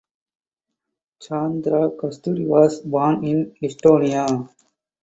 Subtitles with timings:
[1.21, 4.49] Sandra Kasturi was born in Estonia.